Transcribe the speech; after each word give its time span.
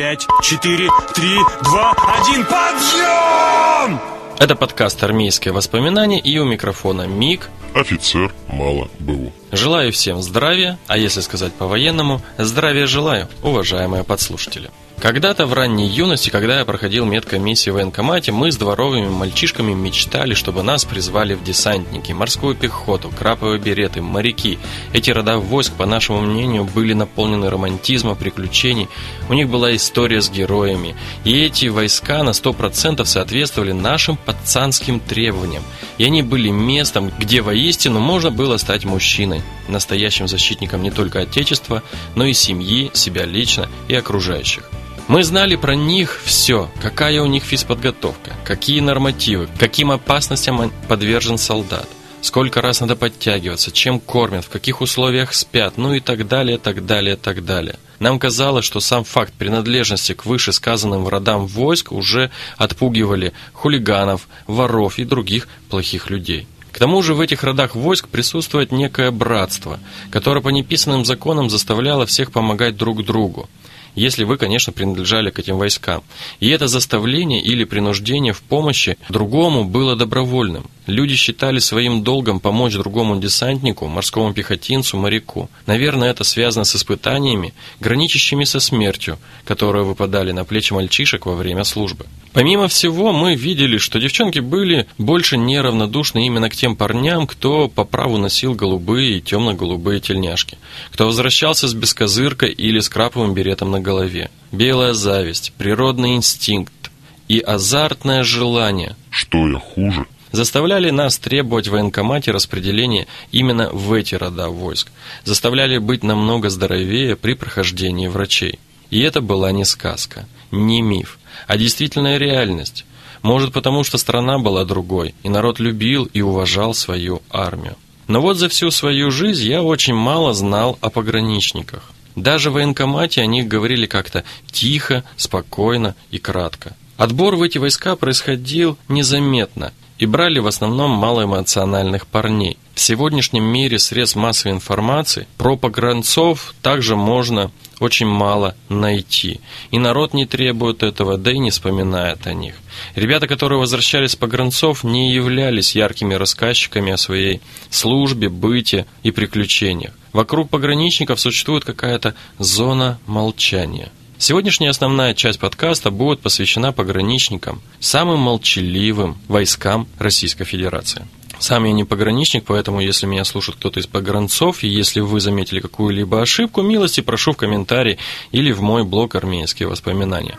Пять, 0.00 0.26
четыре, 0.42 0.88
три, 1.14 1.36
два, 1.62 1.90
один, 1.90 2.42
подъем! 2.46 4.00
Это 4.38 4.56
подкаст 4.56 5.04
«Армейские 5.04 5.52
воспоминания» 5.52 6.18
и 6.18 6.38
у 6.38 6.46
микрофона 6.46 7.06
МИГ. 7.06 7.50
Офицер 7.74 8.32
мало 8.48 8.88
БУ. 8.98 9.30
Желаю 9.52 9.92
всем 9.92 10.22
здравия, 10.22 10.78
а 10.86 10.96
если 10.96 11.20
сказать 11.20 11.52
по-военному, 11.52 12.22
здравия 12.38 12.86
желаю, 12.86 13.28
уважаемые 13.42 14.02
подслушатели. 14.02 14.70
Когда-то 15.00 15.46
в 15.46 15.54
ранней 15.54 15.88
юности, 15.88 16.28
когда 16.28 16.58
я 16.58 16.66
проходил 16.66 17.06
медкомиссию 17.06 17.72
в 17.72 17.78
военкомате, 17.78 18.32
мы 18.32 18.52
с 18.52 18.58
дворовыми 18.58 19.08
мальчишками 19.08 19.72
мечтали, 19.72 20.34
чтобы 20.34 20.62
нас 20.62 20.84
призвали 20.84 21.32
в 21.32 21.42
десантники, 21.42 22.12
морскую 22.12 22.54
пехоту, 22.54 23.08
краповые 23.08 23.58
береты, 23.58 24.02
моряки. 24.02 24.58
Эти 24.92 25.10
рода 25.10 25.38
войск, 25.38 25.72
по 25.72 25.86
нашему 25.86 26.20
мнению, 26.20 26.64
были 26.64 26.92
наполнены 26.92 27.48
романтизмом, 27.48 28.14
приключений. 28.14 28.90
У 29.30 29.32
них 29.32 29.48
была 29.48 29.74
история 29.74 30.20
с 30.20 30.30
героями. 30.30 30.94
И 31.24 31.32
эти 31.44 31.68
войска 31.68 32.22
на 32.22 32.30
100% 32.30 33.02
соответствовали 33.06 33.72
нашим 33.72 34.18
пацанским 34.18 35.00
требованиям. 35.00 35.62
И 35.96 36.04
они 36.04 36.20
были 36.22 36.50
местом, 36.50 37.10
где 37.18 37.40
воистину 37.40 38.00
можно 38.00 38.30
было 38.30 38.58
стать 38.58 38.84
мужчиной, 38.84 39.40
настоящим 39.66 40.28
защитником 40.28 40.82
не 40.82 40.90
только 40.90 41.20
Отечества, 41.20 41.82
но 42.14 42.26
и 42.26 42.34
семьи, 42.34 42.90
себя 42.92 43.24
лично 43.24 43.70
и 43.88 43.94
окружающих. 43.94 44.64
Мы 45.10 45.24
знали 45.24 45.56
про 45.56 45.74
них 45.74 46.20
все, 46.24 46.70
какая 46.80 47.20
у 47.20 47.26
них 47.26 47.42
физподготовка, 47.42 48.36
какие 48.44 48.78
нормативы, 48.78 49.48
каким 49.58 49.90
опасностям 49.90 50.70
подвержен 50.86 51.36
солдат, 51.36 51.88
сколько 52.20 52.60
раз 52.62 52.80
надо 52.80 52.94
подтягиваться, 52.94 53.72
чем 53.72 53.98
кормят, 53.98 54.44
в 54.44 54.50
каких 54.50 54.80
условиях 54.80 55.34
спят, 55.34 55.78
ну 55.78 55.94
и 55.94 55.98
так 55.98 56.28
далее, 56.28 56.58
так 56.58 56.86
далее, 56.86 57.16
так 57.16 57.44
далее. 57.44 57.74
Нам 57.98 58.20
казалось, 58.20 58.64
что 58.64 58.78
сам 58.78 59.02
факт 59.02 59.32
принадлежности 59.32 60.12
к 60.12 60.26
вышесказанным 60.26 61.08
родам 61.08 61.48
войск 61.48 61.90
уже 61.90 62.30
отпугивали 62.56 63.32
хулиганов, 63.52 64.28
воров 64.46 65.00
и 65.00 65.04
других 65.04 65.48
плохих 65.70 66.08
людей. 66.08 66.46
К 66.70 66.78
тому 66.78 67.02
же 67.02 67.14
в 67.14 67.20
этих 67.20 67.42
родах 67.42 67.74
войск 67.74 68.06
присутствует 68.06 68.70
некое 68.70 69.10
братство, 69.10 69.80
которое 70.12 70.40
по 70.40 70.50
неписанным 70.50 71.04
законам 71.04 71.50
заставляло 71.50 72.06
всех 72.06 72.30
помогать 72.30 72.76
друг 72.76 73.04
другу 73.04 73.48
если 73.94 74.24
вы, 74.24 74.36
конечно, 74.36 74.72
принадлежали 74.72 75.30
к 75.30 75.38
этим 75.38 75.58
войскам. 75.58 76.02
И 76.40 76.48
это 76.48 76.68
заставление 76.68 77.40
или 77.40 77.64
принуждение 77.64 78.32
в 78.32 78.42
помощи 78.42 78.96
другому 79.08 79.64
было 79.64 79.96
добровольным. 79.96 80.64
Люди 80.86 81.14
считали 81.14 81.60
своим 81.60 82.02
долгом 82.02 82.40
помочь 82.40 82.74
другому 82.74 83.16
десантнику, 83.20 83.86
морскому 83.86 84.32
пехотинцу, 84.34 84.96
моряку. 84.96 85.48
Наверное, 85.66 86.10
это 86.10 86.24
связано 86.24 86.64
с 86.64 86.74
испытаниями, 86.74 87.54
граничащими 87.78 88.44
со 88.44 88.58
смертью, 88.60 89.18
которые 89.44 89.84
выпадали 89.84 90.32
на 90.32 90.44
плечи 90.44 90.72
мальчишек 90.72 91.26
во 91.26 91.34
время 91.34 91.64
службы. 91.64 92.06
Помимо 92.32 92.68
всего, 92.68 93.12
мы 93.12 93.34
видели, 93.34 93.78
что 93.78 93.98
девчонки 93.98 94.38
были 94.38 94.86
больше 94.98 95.36
неравнодушны 95.36 96.26
именно 96.26 96.48
к 96.48 96.54
тем 96.54 96.76
парням, 96.76 97.26
кто 97.26 97.68
по 97.68 97.84
праву 97.84 98.18
носил 98.18 98.54
голубые 98.54 99.18
и 99.18 99.20
темно-голубые 99.20 100.00
тельняшки, 100.00 100.56
кто 100.92 101.06
возвращался 101.06 101.66
с 101.66 101.74
бескозыркой 101.74 102.52
или 102.52 102.78
с 102.78 102.88
краповым 102.88 103.34
беретом 103.34 103.72
на 103.72 103.79
голове. 103.82 104.30
Белая 104.52 104.94
зависть, 104.94 105.52
природный 105.56 106.16
инстинкт 106.16 106.90
и 107.28 107.40
азартное 107.40 108.22
желание. 108.22 108.96
Что 109.10 109.48
я 109.48 109.58
хуже? 109.58 110.06
заставляли 110.32 110.90
нас 110.90 111.18
требовать 111.18 111.68
в 111.68 111.72
военкомате 111.72 112.30
распределения 112.30 113.06
именно 113.32 113.70
в 113.70 113.92
эти 113.92 114.14
рода 114.14 114.48
войск, 114.48 114.90
заставляли 115.24 115.78
быть 115.78 116.02
намного 116.02 116.50
здоровее 116.50 117.16
при 117.16 117.34
прохождении 117.34 118.08
врачей. 118.08 118.58
И 118.90 119.00
это 119.00 119.20
была 119.20 119.52
не 119.52 119.64
сказка, 119.64 120.26
не 120.50 120.82
миф, 120.82 121.18
а 121.46 121.56
действительная 121.56 122.18
реальность. 122.18 122.84
Может 123.22 123.52
потому, 123.52 123.84
что 123.84 123.98
страна 123.98 124.38
была 124.38 124.64
другой, 124.64 125.14
и 125.22 125.28
народ 125.28 125.60
любил 125.60 126.04
и 126.04 126.22
уважал 126.22 126.74
свою 126.74 127.22
армию. 127.30 127.76
Но 128.08 128.20
вот 128.20 128.38
за 128.38 128.48
всю 128.48 128.70
свою 128.70 129.10
жизнь 129.10 129.46
я 129.46 129.62
очень 129.62 129.94
мало 129.94 130.32
знал 130.32 130.78
о 130.80 130.90
пограничниках. 130.90 131.92
Даже 132.16 132.50
в 132.50 132.54
военкомате 132.54 133.22
о 133.22 133.26
них 133.26 133.48
говорили 133.48 133.86
как-то 133.86 134.24
тихо, 134.50 135.04
спокойно 135.16 135.94
и 136.10 136.18
кратко. 136.18 136.76
Отбор 136.96 137.36
в 137.36 137.42
эти 137.42 137.58
войска 137.58 137.96
происходил 137.96 138.76
незаметно, 138.88 139.72
и 140.00 140.06
брали 140.06 140.38
в 140.38 140.46
основном 140.46 140.92
малоэмоциональных 140.92 142.06
парней. 142.06 142.56
В 142.74 142.80
сегодняшнем 142.80 143.44
мире 143.44 143.78
средств 143.78 144.16
массовой 144.16 144.54
информации 144.54 145.26
про 145.36 145.58
погранцов 145.58 146.54
также 146.62 146.96
можно 146.96 147.52
очень 147.80 148.06
мало 148.06 148.56
найти. 148.70 149.40
И 149.70 149.78
народ 149.78 150.14
не 150.14 150.24
требует 150.24 150.82
этого, 150.82 151.18
да 151.18 151.32
и 151.32 151.38
не 151.38 151.50
вспоминает 151.50 152.26
о 152.26 152.32
них. 152.32 152.54
Ребята, 152.94 153.26
которые 153.26 153.58
возвращались 153.58 154.12
с 154.12 154.16
погранцов, 154.16 154.84
не 154.84 155.12
являлись 155.12 155.74
яркими 155.74 156.14
рассказчиками 156.14 156.92
о 156.92 156.96
своей 156.96 157.42
службе, 157.68 158.30
быте 158.30 158.86
и 159.02 159.10
приключениях. 159.10 159.92
Вокруг 160.12 160.50
пограничников 160.50 161.20
существует 161.20 161.64
какая-то 161.64 162.14
зона 162.38 162.98
молчания– 163.06 163.90
Сегодняшняя 164.20 164.68
основная 164.68 165.14
часть 165.14 165.40
подкаста 165.40 165.90
будет 165.90 166.20
посвящена 166.20 166.72
пограничникам, 166.72 167.62
самым 167.78 168.18
молчаливым 168.18 169.16
войскам 169.28 169.88
Российской 169.98 170.44
Федерации. 170.44 171.08
Сам 171.38 171.64
я 171.64 171.72
не 171.72 171.84
пограничник, 171.84 172.44
поэтому 172.44 172.80
если 172.80 173.06
меня 173.06 173.24
слушает 173.24 173.56
кто-то 173.56 173.80
из 173.80 173.86
погранцов, 173.86 174.62
и 174.62 174.68
если 174.68 175.00
вы 175.00 175.22
заметили 175.22 175.60
какую-либо 175.60 176.20
ошибку, 176.20 176.60
милости 176.60 177.00
прошу 177.00 177.32
в 177.32 177.38
комментарии 177.38 177.96
или 178.30 178.52
в 178.52 178.60
мой 178.60 178.84
блог 178.84 179.14
«Армейские 179.14 179.68
воспоминания». 179.68 180.36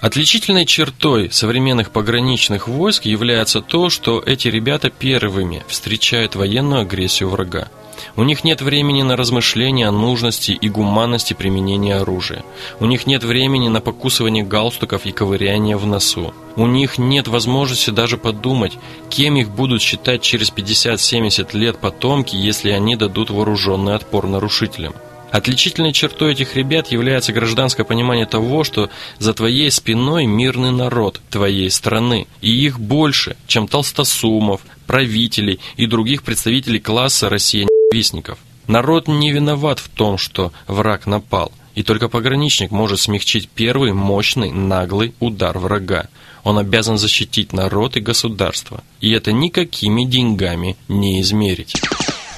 Отличительной 0.00 0.64
чертой 0.64 1.30
современных 1.30 1.90
пограничных 1.90 2.68
войск 2.68 3.04
является 3.04 3.60
то, 3.60 3.90
что 3.90 4.22
эти 4.24 4.48
ребята 4.48 4.88
первыми 4.88 5.62
встречают 5.68 6.36
военную 6.36 6.82
агрессию 6.82 7.28
врага. 7.28 7.68
У 8.16 8.22
них 8.22 8.42
нет 8.42 8.62
времени 8.62 9.02
на 9.02 9.14
размышления 9.14 9.86
о 9.88 9.92
нужности 9.92 10.52
и 10.52 10.68
гуманности 10.70 11.34
применения 11.34 11.96
оружия. 11.96 12.42
У 12.80 12.86
них 12.86 13.06
нет 13.06 13.24
времени 13.24 13.68
на 13.68 13.82
покусывание 13.82 14.42
галстуков 14.42 15.04
и 15.04 15.12
ковыряние 15.12 15.76
в 15.76 15.86
носу. 15.86 16.32
У 16.56 16.66
них 16.66 16.96
нет 16.96 17.28
возможности 17.28 17.90
даже 17.90 18.16
подумать, 18.16 18.78
кем 19.10 19.36
их 19.36 19.50
будут 19.50 19.82
считать 19.82 20.22
через 20.22 20.50
50-70 20.50 21.54
лет 21.54 21.78
потомки, 21.78 22.36
если 22.36 22.70
они 22.70 22.96
дадут 22.96 23.28
вооруженный 23.28 23.96
отпор 23.96 24.26
нарушителям. 24.26 24.94
Отличительной 25.30 25.92
чертой 25.92 26.32
этих 26.32 26.56
ребят 26.56 26.88
является 26.88 27.32
гражданское 27.32 27.84
понимание 27.84 28.26
того, 28.26 28.64
что 28.64 28.90
за 29.18 29.32
твоей 29.32 29.70
спиной 29.70 30.26
мирный 30.26 30.72
народ 30.72 31.20
твоей 31.30 31.70
страны, 31.70 32.26
и 32.40 32.50
их 32.50 32.80
больше, 32.80 33.36
чем 33.46 33.68
толстосумов, 33.68 34.60
правителей 34.86 35.60
и 35.76 35.86
других 35.86 36.24
представителей 36.24 36.80
класса 36.80 37.28
россиян-вестников. 37.28 38.38
Народ 38.66 39.08
не 39.08 39.32
виноват 39.32 39.78
в 39.78 39.88
том, 39.88 40.18
что 40.18 40.52
враг 40.66 41.06
напал, 41.06 41.52
и 41.74 41.82
только 41.82 42.08
пограничник 42.08 42.70
может 42.70 43.00
смягчить 43.00 43.48
первый 43.48 43.92
мощный 43.92 44.50
наглый 44.50 45.14
удар 45.20 45.58
врага. 45.58 46.08
Он 46.42 46.58
обязан 46.58 46.98
защитить 46.98 47.52
народ 47.52 47.96
и 47.96 48.00
государство, 48.00 48.82
и 49.00 49.12
это 49.12 49.32
никакими 49.32 50.04
деньгами 50.04 50.76
не 50.88 51.20
измерить. 51.20 51.74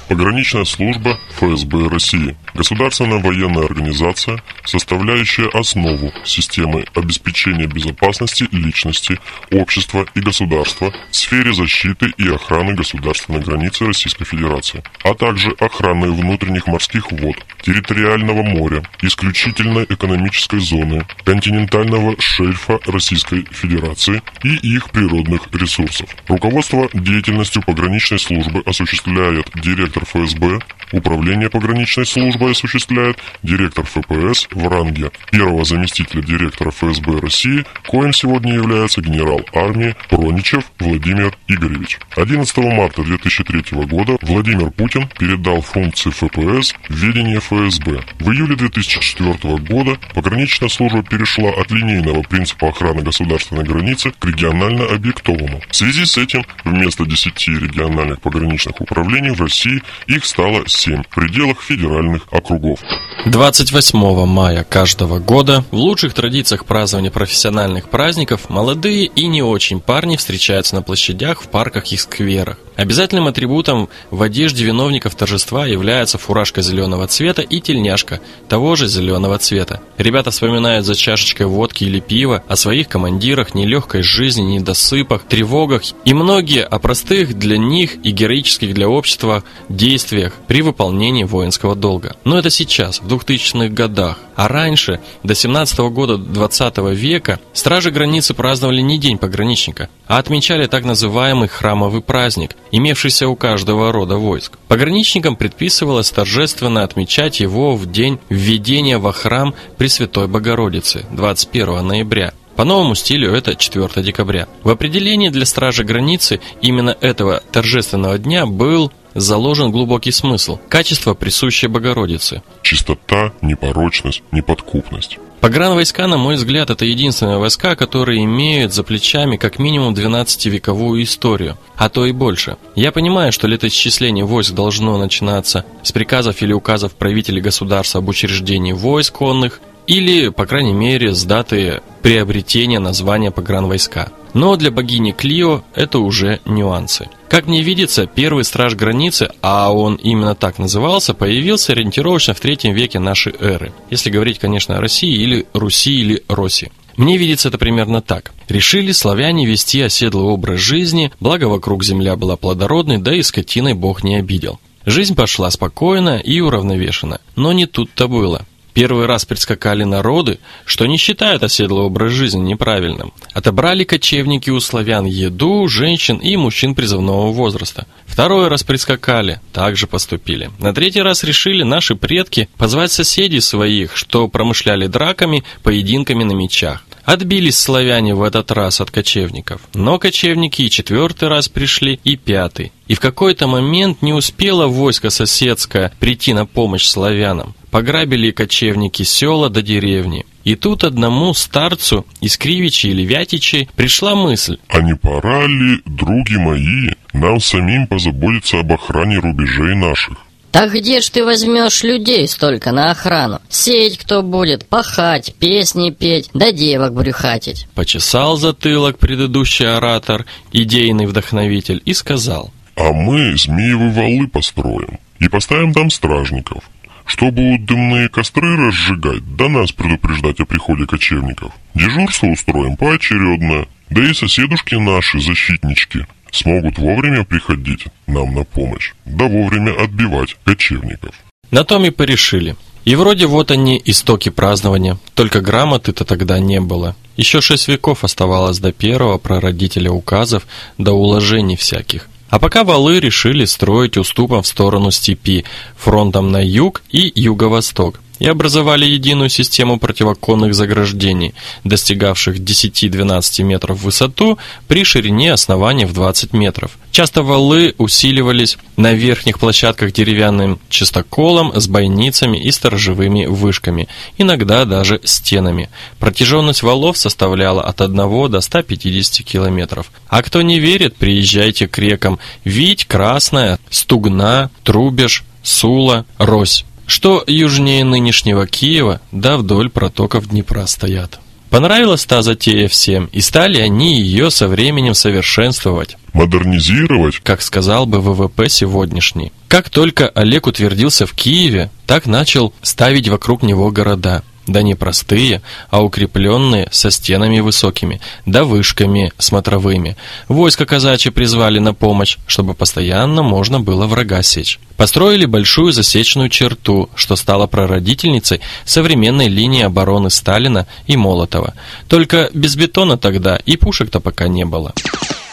Пограничная 0.09 0.65
служба 0.65 1.19
ФСБ 1.39 1.89
России. 1.89 2.37
Государственная 2.55 3.19
военная 3.19 3.65
организация, 3.65 4.43
составляющая 4.65 5.49
основу 5.49 6.13
системы 6.25 6.85
обеспечения 6.95 7.67
безопасности 7.67 8.47
личности, 8.53 9.19
общества 9.51 10.07
и 10.15 10.21
государства 10.21 10.93
в 11.11 11.17
сфере 11.17 11.55
защиты 11.55 12.13
и 12.19 12.29
охраны 12.29 12.75
государственной 12.75 13.41
границы 13.41 13.87
Российской 13.87 14.25
Федерации, 14.25 14.83
а 15.03 15.15
также 15.15 15.51
охраны 15.61 16.11
внутренних 16.13 16.67
морских 16.67 17.11
вод, 17.11 17.37
территориального 17.63 18.43
моря, 18.43 18.83
исключительной 19.01 19.87
экономической 19.89 20.61
зоны, 20.61 21.07
континентального 21.25 22.21
шельфа 22.21 22.79
Российской 22.87 23.47
Федерации 23.51 24.23
и 24.45 24.75
их 24.75 24.91
природных 24.91 25.49
ресурсов. 25.53 26.09
Руководство 26.29 26.89
деятельностью 26.93 27.63
пограничной 27.63 28.19
службы 28.19 28.63
осуществляет 28.67 29.51
директор 29.55 30.05
ФСБ, 30.05 30.61
управление 30.93 31.51
пограничной 31.51 32.07
службы 32.07 32.51
осуществляет 32.51 33.19
директор 33.43 33.85
ФПС 33.85 34.49
в 34.51 34.69
ранге 34.69 35.11
первого 35.31 35.65
заместителя 35.65 36.23
директора 36.23 36.71
ФСБ 36.71 37.21
России, 37.21 37.65
коим 37.87 38.13
сегодня 38.13 38.55
является 38.55 39.01
генерал 39.01 39.41
армии 39.55 39.97
Проничев 40.09 40.65
Владимир 40.79 41.37
Игоревич. 41.49 41.99
11 42.17 42.57
марта 42.59 43.03
2003 43.03 43.79
года 43.87 44.19
Владимир 44.23 44.71
Путин 44.71 45.09
передал 45.19 45.61
функции 45.63 46.11
ФПС 46.11 46.75
в 46.89 46.95
ведение 46.95 47.41
ФСБ. 47.41 48.03
В 48.21 48.31
июле 48.31 48.57
2004 48.57 49.57
года 49.59 49.99
пограничная 50.15 50.69
служба 50.69 51.03
перешла 51.03 51.51
от 51.51 51.71
линейного 51.71 52.23
принципа 52.23 52.69
охраны 52.69 53.03
государственной 53.03 53.65
границы 53.65 54.13
к 54.19 54.25
регионально-объектовому. 54.25 55.61
В 55.71 55.77
связи 55.77 56.05
с 56.05 56.19
этим 56.19 56.45
вместо 56.65 57.05
10 57.05 57.49
региональных 57.49 58.21
пограничных 58.21 58.81
управлений 58.81 59.31
в 59.31 59.41
России 59.41 59.83
их 60.07 60.25
стало 60.25 60.67
7 60.67 60.82
в 60.87 61.15
пределах 61.15 61.61
федеральных 61.61 62.23
округов. 62.31 62.81
28 63.27 64.27
мая 64.27 64.65
каждого 64.65 65.19
года 65.19 65.65
в 65.71 65.77
лучших 65.77 66.13
традициях 66.13 66.65
празднования 66.65 67.11
профессиональных 67.11 67.89
праздников 67.89 68.51
молодые 68.51 69.07
и 69.07 69.27
не 69.29 69.43
очень 69.43 69.81
парни 69.81 70.17
встречаются 70.17 70.75
на 70.75 70.83
площадях, 70.83 71.43
в 71.43 71.49
парках 71.49 71.93
и 71.93 71.97
скверах. 71.97 72.59
Обязательным 72.75 73.27
атрибутом 73.29 73.91
в 74.11 74.23
одежде 74.23 74.65
виновников 74.65 75.15
торжества 75.15 75.67
является 75.67 76.17
фуражка 76.17 76.63
зеленого 76.63 77.07
цвета 77.07 77.43
и 77.43 77.61
тельняшка 77.61 78.21
того 78.49 78.77
же 78.77 78.89
зеленого 78.89 79.39
цвета. 79.39 79.83
Ребята 79.99 80.31
вспоминают 80.31 80.87
за 80.87 80.95
чашечкой 80.95 81.47
водки 81.47 81.85
или 81.85 82.01
пива 82.01 82.43
о 82.49 82.57
своих 82.57 82.89
командирах, 82.89 83.55
нелегкой 83.55 84.03
жизни, 84.03 84.43
недосыпах, 84.43 85.25
тревогах 85.25 85.83
и 86.05 86.15
многие 86.15 86.65
о 86.65 86.79
простых 86.79 87.39
для 87.39 87.59
них 87.59 87.97
и 88.05 88.11
героических 88.11 88.73
для 88.73 88.89
общества 88.89 89.45
действиях 89.69 90.33
при 90.47 90.63
выполнении 90.63 90.72
воинского 90.73 91.75
долга. 91.75 92.17
Но 92.25 92.39
это 92.39 92.51
сейчас, 92.51 93.01
в 93.01 93.07
2000-х 93.07 93.69
годах. 93.69 94.19
А 94.35 94.49
раньше, 94.49 95.01
до 95.23 95.35
17 95.35 95.79
-го 95.81 95.91
года 95.91 96.17
20 96.17 96.93
века, 96.95 97.39
стражи 97.53 97.91
границы 97.91 98.35
праздновали 98.35 98.81
не 98.81 98.99
День 98.99 99.19
пограничника, 99.19 99.89
а 100.07 100.19
отмечали 100.19 100.67
так 100.67 100.85
называемый 100.85 101.49
храмовый 101.49 102.01
праздник, 102.01 102.57
имевшийся 102.71 103.29
у 103.29 103.37
каждого 103.37 103.93
рода 103.93 104.17
войск. 104.17 104.59
Пограничникам 104.69 105.37
предписывалось 105.37 106.11
торжественно 106.11 106.83
отмечать 106.83 107.41
его 107.41 107.77
в 107.77 107.91
день 107.91 108.19
введения 108.29 108.99
во 108.99 109.13
храм 109.13 109.55
Пресвятой 109.77 110.29
Богородицы, 110.29 111.05
21 111.11 111.87
ноября. 111.87 112.33
По 112.57 112.65
новому 112.65 112.95
стилю 112.95 113.33
это 113.33 113.55
4 113.55 114.03
декабря. 114.03 114.47
В 114.63 114.69
определении 114.69 115.31
для 115.31 115.47
стражи 115.47 115.85
границы 115.85 116.41
именно 116.61 116.97
этого 117.01 117.43
торжественного 117.51 118.19
дня 118.19 118.47
был 118.47 118.93
заложен 119.15 119.71
глубокий 119.71 120.13
смысл, 120.13 120.59
качество, 120.69 121.15
присущее 121.15 121.69
Богородице. 121.69 122.43
Чистота, 122.63 123.33
непорочность, 123.41 124.23
неподкупность. 124.33 125.19
Погранвойска, 125.43 126.07
на 126.07 126.19
мой 126.19 126.37
взгляд, 126.37 126.71
это 126.71 126.85
единственные 126.85 127.39
войска, 127.39 127.75
которые 127.75 128.25
имеют 128.25 128.73
за 128.73 128.85
плечами 128.85 129.37
как 129.37 129.59
минимум 129.59 129.93
12-вековую 129.93 131.03
историю, 131.03 131.59
а 131.77 131.89
то 131.89 132.07
и 132.07 132.13
больше. 132.13 132.59
Я 132.77 132.93
понимаю, 132.93 133.33
что 133.33 133.49
летоисчисление 133.49 134.25
войск 134.25 134.53
должно 134.55 134.97
начинаться 134.99 135.65
с 135.83 135.91
приказов 135.91 136.41
или 136.43 136.53
указов 136.53 136.93
правителей 136.93 137.43
государства 137.43 137.99
об 137.99 138.09
учреждении 138.09 138.73
войск 138.73 139.15
конных, 139.15 139.61
или, 139.89 140.29
по 140.29 140.47
крайней 140.47 140.75
мере, 140.75 141.13
с 141.13 141.25
даты 141.25 141.83
приобретения 142.03 142.79
названия 142.79 143.33
погранвойска. 143.33 144.13
Но 144.35 144.57
для 144.57 144.71
богини 144.71 145.13
Клио 145.13 145.63
это 145.75 145.99
уже 145.99 146.41
нюансы. 146.45 147.09
Как 147.29 147.47
мне 147.47 147.63
видится, 147.63 148.07
первый 148.07 148.45
страж 148.45 148.75
границы, 148.75 149.31
а 149.41 149.73
он 149.73 149.97
именно 149.97 150.35
так 150.35 150.59
назывался, 150.59 151.15
появился 151.15 151.73
ориентировочно 151.73 152.35
в 152.35 152.41
третьем 152.41 152.75
веке 152.75 152.99
нашей 152.99 153.35
эры. 153.41 153.73
Если 153.91 154.11
говорить, 154.11 154.39
конечно, 154.39 154.77
о 154.77 154.81
России 154.81 155.15
или 155.15 155.47
Руси 155.53 156.01
или 156.01 156.23
Роси. 156.29 156.71
Мне 156.97 157.17
видится 157.17 157.49
это 157.49 157.59
примерно 157.59 158.03
так. 158.03 158.33
Решили 158.49 158.93
славяне 158.93 159.47
вести 159.47 159.81
оседлый 159.81 160.27
образ 160.27 160.61
жизни, 160.61 161.11
благо 161.21 161.45
вокруг 161.45 161.85
земля 161.85 162.17
была 162.17 162.37
плодородной, 162.37 162.99
да 162.99 163.15
и 163.15 163.23
скотиной 163.23 163.75
бог 163.75 164.05
не 164.05 164.17
обидел. 164.17 164.61
Жизнь 164.85 165.15
пошла 165.15 165.51
спокойно 165.51 166.19
и 166.19 166.41
уравновешенно, 166.41 167.21
но 167.37 167.53
не 167.53 167.67
тут-то 167.67 168.09
было. 168.09 168.45
Первый 168.75 169.07
раз 169.07 169.25
предскакали 169.27 169.85
народы, 169.85 170.39
что 170.65 170.87
не 170.87 170.97
считают 170.97 171.43
оседлый 171.43 171.85
образ 171.85 172.13
жизни 172.13 172.41
неправильным. 172.41 173.13
Отобрали 173.35 173.85
кочевники 173.85 174.49
у 174.51 174.61
славян 174.61 175.05
еду, 175.05 175.69
женщин 175.69 176.17
и 176.17 176.37
мужчин 176.37 176.75
призывного 176.75 177.33
возраста. 177.33 177.87
Второй 178.07 178.49
раз 178.49 178.63
прискакали, 178.63 179.41
также 179.53 179.87
поступили. 179.87 180.51
На 180.59 180.73
третий 180.73 181.03
раз 181.03 181.23
решили 181.23 181.63
наши 181.63 181.97
предки 181.97 182.49
позвать 182.57 182.93
соседей 182.93 183.41
своих, 183.41 183.97
что 183.97 184.29
промышляли 184.29 184.87
драками, 184.87 185.45
поединками 185.63 186.25
на 186.25 186.33
мечах. 186.33 186.85
Отбились 187.05 187.59
славяне 187.59 188.15
в 188.15 188.23
этот 188.23 188.53
раз 188.53 188.81
от 188.81 188.91
кочевников. 188.91 189.61
Но 189.75 189.99
кочевники 189.99 190.63
и 190.63 190.71
четвертый 190.71 191.29
раз 191.29 191.49
пришли, 191.49 191.99
и 192.05 192.17
пятый. 192.17 192.73
И 192.87 192.95
в 192.95 193.01
какой-то 193.01 193.47
момент 193.47 194.03
не 194.03 194.13
успело 194.13 194.67
войско 194.67 195.11
соседское 195.11 195.93
прийти 195.99 196.33
на 196.33 196.47
помощь 196.47 196.85
славянам. 196.85 197.55
Пограбили 197.71 198.31
кочевники 198.31 199.03
села 199.03 199.49
до 199.51 199.63
деревни. 199.63 200.27
И 200.45 200.57
тут 200.57 200.85
одному 200.85 201.35
старцу 201.35 202.05
из 202.21 202.37
Кривичи 202.37 202.89
или 202.89 203.03
Вятичей 203.03 203.69
пришла 203.77 204.15
мысль. 204.15 204.59
А 204.69 204.81
не 204.81 204.95
пора 204.95 205.47
ли, 205.47 205.81
други 205.87 206.37
мои, 206.37 206.91
нам 207.13 207.41
самим 207.41 207.87
позаботиться 207.87 208.61
об 208.61 208.73
охране 208.73 209.19
рубежей 209.19 209.75
наших? 209.75 210.19
Так 210.53 210.75
где 210.75 211.01
ж 211.01 211.09
ты 211.09 211.25
возьмешь 211.25 211.83
людей 211.83 212.29
столько 212.29 212.73
на 212.73 212.91
охрану? 212.91 213.41
Сеять 213.49 213.97
кто 213.97 214.23
будет, 214.23 214.67
пахать, 214.67 215.35
песни 215.39 215.91
петь, 215.91 216.29
да 216.35 216.53
девок 216.53 216.93
брюхатить. 216.93 217.67
Почесал 217.75 218.37
затылок 218.37 218.99
предыдущий 218.99 219.67
оратор, 219.67 220.27
идейный 220.53 221.07
вдохновитель, 221.07 221.81
и 221.87 221.95
сказал. 221.95 222.53
А 222.77 222.93
мы 222.93 223.35
змеевы 223.37 223.91
валы 223.91 224.29
построим 224.29 224.99
и 225.21 225.29
поставим 225.29 225.73
там 225.73 225.91
стражников, 225.91 226.63
чтобы 227.07 227.57
дымные 227.59 228.11
костры 228.11 228.57
разжигать, 228.57 229.37
да 229.37 229.49
нас 229.49 229.73
предупреждать 229.73 230.41
о 230.41 230.45
приходе 230.45 230.87
кочевников. 230.87 231.53
Дежурство 231.75 232.27
устроим 232.27 232.77
поочередно, 232.77 233.67
да 233.89 234.05
и 234.05 234.13
соседушки 234.13 234.75
наши, 234.75 235.19
защитнички, 235.19 236.07
смогут 236.33 236.79
вовремя 236.79 237.25
приходить 237.25 237.85
нам 238.07 238.35
на 238.35 238.45
помощь, 238.45 238.95
да 239.05 239.27
вовремя 239.27 239.73
отбивать 239.81 240.37
кочевников. 240.45 241.15
На 241.51 241.65
том 241.65 241.85
и 241.85 241.91
порешили. 241.91 242.57
И 242.85 242.97
вроде 242.97 243.27
вот 243.27 243.53
они, 243.53 243.81
истоки 243.85 244.29
празднования, 244.29 244.99
только 245.15 245.41
грамоты-то 245.41 246.05
тогда 246.05 246.41
не 246.41 246.61
было. 246.61 246.97
Еще 247.17 247.41
шесть 247.41 247.69
веков 247.69 248.03
оставалось 248.03 248.59
до 248.59 248.73
первого 248.73 249.19
прародителя 249.19 249.93
указов, 249.93 250.47
до 250.79 250.93
уложений 250.93 251.57
всяких. 251.57 252.09
А 252.29 252.39
пока 252.39 252.65
валы 252.65 252.99
решили 252.99 253.45
строить 253.45 253.99
уступом 253.99 254.43
в 254.43 254.47
сторону 254.47 254.91
степи, 254.91 255.45
фронтом 255.77 256.33
на 256.33 256.43
юг 256.43 256.83
и 256.91 257.13
юго-восток 257.15 258.01
и 258.23 258.29
образовали 258.29 258.85
единую 258.85 259.29
систему 259.29 259.81
противоконных 259.81 260.55
заграждений, 260.55 261.35
достигавших 261.65 262.39
10-12 262.39 263.43
метров 263.43 263.81
в 263.81 263.83
высоту 263.83 264.39
при 264.69 264.85
ширине 264.85 265.33
основания 265.33 265.87
в 265.87 265.93
20 265.93 266.33
метров. 266.33 266.79
Часто 266.93 267.25
валы 267.25 267.75
усиливались 267.79 268.59
на 268.77 268.93
верхних 268.93 269.41
площадках 269.41 269.93
деревянным 269.93 270.61
частоколом 270.69 271.53
с 271.61 271.67
бойницами 271.67 272.39
и 272.39 272.53
сторожевыми 272.53 273.27
вышками, 273.27 273.89
иногда 274.19 274.67
даже 274.67 275.01
стенами. 275.03 275.69
Протяженность 275.99 276.63
валов 276.63 276.97
составляла 276.99 277.63
от 277.63 277.81
1 277.81 278.31
до 278.31 278.41
150 278.41 279.27
километров. 279.27 279.91
А 280.07 280.23
кто 280.23 280.43
не 280.43 280.61
верит, 280.61 280.95
приезжайте 280.95 281.67
к 281.67 281.77
рекам 281.77 282.21
Вить, 282.45 282.85
Красная, 282.85 283.59
Стугна, 283.69 284.51
Трубеж, 284.63 285.25
Сула, 285.43 286.07
Рось 286.19 286.65
что 286.87 287.25
южнее 287.27 287.85
нынешнего 287.85 288.47
Киева, 288.47 289.01
да 289.13 289.37
вдоль 289.37 289.71
протоков 289.71 290.29
Днепра 290.29 290.67
стоят. 290.67 291.19
Понравилась 291.53 292.07
та 292.07 292.23
затея 292.23 292.67
всем, 292.67 293.11
и 293.13 293.21
стали 293.21 293.59
они 293.59 294.01
ее 294.01 294.31
со 294.31 294.49
временем 294.49 294.95
совершенствовать. 294.95 295.99
Модернизировать? 296.15 297.19
Как 297.23 297.43
сказал 297.43 297.85
бы 297.85 298.01
ВВП 298.01 298.49
сегодняшний. 298.49 299.33
Как 299.49 299.69
только 299.69 300.09
Олег 300.09 300.47
утвердился 300.47 301.07
в 301.07 301.13
Киеве, 301.13 301.71
так 301.87 302.07
начал 302.07 302.55
ставить 302.63 303.09
вокруг 303.09 303.43
него 303.43 303.71
города. 303.71 304.23
Да 304.47 304.63
не 304.63 304.75
простые, 304.75 305.41
а 305.71 305.83
укрепленные 305.85 306.69
со 306.73 306.91
стенами 306.91 307.39
высокими, 307.41 308.01
да 308.27 308.43
вышками 308.45 309.13
смотровыми. 309.19 309.97
Войско 310.29 310.67
казачье 310.67 311.13
призвали 311.13 311.61
на 311.61 311.75
помощь, 311.75 312.19
чтобы 312.27 312.55
постоянно 312.55 313.23
можно 313.23 313.61
было 313.61 313.87
врага 313.87 314.23
сечь. 314.23 314.59
Построили 314.77 315.27
большую 315.27 315.73
засечную 315.73 316.29
черту, 316.29 316.91
что 316.97 317.15
стало 317.15 317.47
прародительницей 317.47 318.41
современной 318.65 319.29
линии 319.29 319.63
обороны 319.63 320.11
Сталина 320.11 320.67
и 320.89 320.97
Молотова. 320.97 321.55
Только 321.89 322.29
без 322.35 322.57
бетона 322.57 322.99
тогда 322.99 323.37
и 323.37 323.57
пушек-то 323.57 324.01
пока 324.01 324.27
не 324.27 324.45
было. 324.45 324.73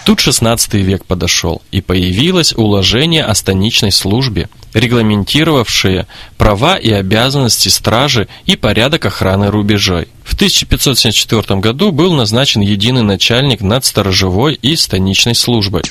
Тут 0.06 0.20
16 0.20 0.74
век 0.76 1.06
подошел, 1.06 1.62
и 1.72 1.82
появилось 1.82 2.54
уложение 2.54 3.24
о 3.24 3.36
станичной 3.36 3.92
службе, 3.92 4.50
регламентировавшее 4.74 6.08
права 6.38 6.78
и 6.78 6.92
обязанности 6.92 7.70
стражи 7.70 8.28
и 8.46 8.56
порядок 8.56 9.06
охраны 9.06 9.52
рубежей. 9.52 10.08
В 10.24 10.34
1574 10.34 11.60
году 11.60 11.92
был 11.92 12.14
назначен 12.14 12.62
единый 12.62 13.04
начальник 13.04 13.62
над 13.62 13.84
сторожевой 13.86 14.54
и 14.56 14.76
станичной 14.76 15.36
службой. 15.36 15.84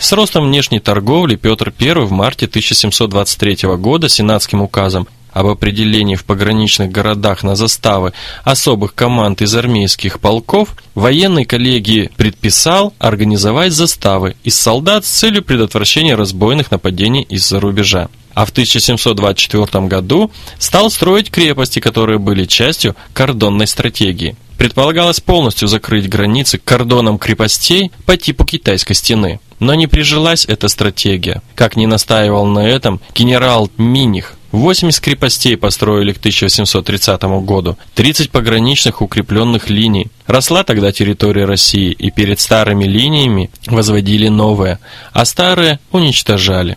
С 0.00 0.12
ростом 0.12 0.46
внешней 0.46 0.80
торговли 0.80 1.36
Петр 1.36 1.72
I 1.80 1.94
в 1.94 2.12
марте 2.12 2.46
1723 2.46 3.76
года 3.76 4.08
сенатским 4.08 4.62
указом 4.62 5.08
об 5.34 5.48
определении 5.48 6.14
в 6.14 6.24
пограничных 6.24 6.90
городах 6.90 7.42
на 7.42 7.56
заставы 7.56 8.12
особых 8.44 8.94
команд 8.94 9.42
из 9.42 9.54
армейских 9.54 10.20
полков, 10.20 10.76
военной 10.94 11.44
коллегии 11.44 12.10
предписал 12.16 12.94
организовать 12.98 13.72
заставы 13.72 14.36
из 14.44 14.58
солдат 14.58 15.04
с 15.04 15.08
целью 15.08 15.42
предотвращения 15.42 16.14
разбойных 16.14 16.70
нападений 16.70 17.22
из-за 17.22 17.60
рубежа. 17.60 18.08
а 18.36 18.46
в 18.46 18.50
1724 18.50 19.86
году 19.86 20.32
стал 20.58 20.90
строить 20.90 21.30
крепости, 21.30 21.78
которые 21.78 22.18
были 22.18 22.46
частью 22.46 22.96
кордонной 23.12 23.68
стратегии. 23.68 24.34
Предполагалось 24.58 25.20
полностью 25.20 25.68
закрыть 25.68 26.08
границы 26.08 26.58
кордоном 26.58 27.18
крепостей 27.18 27.92
по 28.06 28.16
типу 28.16 28.44
китайской 28.44 28.94
стены. 28.94 29.38
Но 29.60 29.74
не 29.74 29.86
прижилась 29.86 30.44
эта 30.46 30.68
стратегия. 30.68 31.42
Как 31.54 31.76
не 31.76 31.86
настаивал 31.86 32.46
на 32.46 32.66
этом 32.66 33.00
генерал 33.14 33.70
Миних, 33.76 34.36
80 34.54 35.00
крепостей 35.02 35.56
построили 35.56 36.12
к 36.12 36.18
1730 36.18 37.22
году, 37.44 37.76
30 37.96 38.30
пограничных 38.30 39.02
укрепленных 39.02 39.68
линий. 39.68 40.08
Росла 40.26 40.62
тогда 40.62 40.92
территория 40.92 41.44
России, 41.44 41.90
и 41.90 42.10
перед 42.12 42.38
старыми 42.38 42.84
линиями 42.84 43.50
возводили 43.66 44.28
новые, 44.28 44.78
а 45.12 45.24
старые 45.24 45.80
уничтожали. 45.90 46.76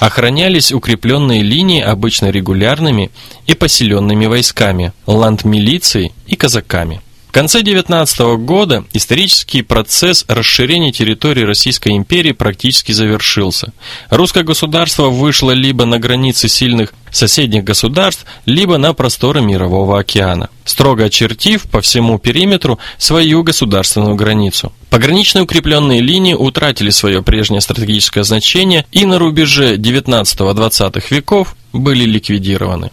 Охранялись 0.00 0.72
укрепленные 0.72 1.42
линии 1.42 1.82
обычно 1.82 2.30
регулярными 2.30 3.10
и 3.46 3.54
поселенными 3.54 4.24
войсками, 4.24 4.94
ландмилицией 5.04 6.12
и 6.26 6.36
казаками. 6.36 7.02
В 7.30 7.32
конце 7.32 7.60
XIX 7.60 8.36
года 8.38 8.84
исторический 8.92 9.62
процесс 9.62 10.24
расширения 10.26 10.90
территории 10.90 11.44
Российской 11.44 11.90
империи 11.96 12.32
практически 12.32 12.90
завершился. 12.90 13.72
Русское 14.10 14.42
государство 14.42 15.10
вышло 15.10 15.52
либо 15.52 15.84
на 15.84 16.00
границы 16.00 16.48
сильных 16.48 16.92
соседних 17.12 17.62
государств, 17.62 18.26
либо 18.46 18.78
на 18.78 18.94
просторы 18.94 19.42
Мирового 19.42 20.00
океана, 20.00 20.50
строго 20.64 21.04
очертив 21.04 21.70
по 21.70 21.80
всему 21.80 22.18
периметру 22.18 22.80
свою 22.98 23.44
государственную 23.44 24.16
границу. 24.16 24.72
Пограничные 24.90 25.44
укрепленные 25.44 26.00
линии 26.00 26.34
утратили 26.34 26.90
свое 26.90 27.22
прежнее 27.22 27.60
стратегическое 27.60 28.24
значение 28.24 28.86
и 28.90 29.06
на 29.06 29.20
рубеже 29.20 29.76
19-20 29.76 31.00
веков 31.10 31.54
были 31.72 32.02
ликвидированы. 32.06 32.90